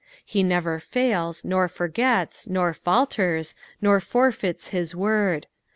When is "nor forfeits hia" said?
3.79-4.85